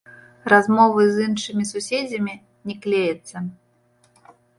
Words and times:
Размовы 0.51 1.03
з 1.15 1.25
іншымі 1.27 1.63
суседзямі 1.71 2.33
не 2.71 2.75
клеяцца. 2.87 3.45